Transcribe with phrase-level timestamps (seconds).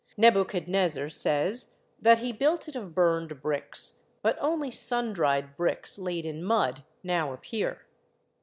[0.17, 6.25] Nebuchadnezzar says that he built it of burned bricks, but only sun dried bricks laid
[6.25, 7.85] in mud now appear.